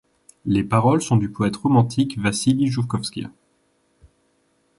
Les 0.45 0.63
paroles 0.63 1.03
sont 1.03 1.15
du 1.17 1.29
poète 1.29 1.57
romantique 1.57 2.17
Vassili 2.17 2.65
Joukovski. 2.65 3.27